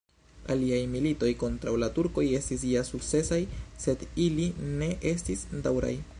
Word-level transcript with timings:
Aliaj 0.53 0.79
militoj 0.93 1.29
kontraŭ 1.43 1.73
la 1.83 1.89
turkoj 1.97 2.25
estis 2.39 2.65
ja 2.71 2.83
sukcesaj, 2.91 3.41
sed 3.85 4.09
ili 4.29 4.49
ne 4.83 4.93
estis 5.17 5.47
daŭraj. 5.69 5.95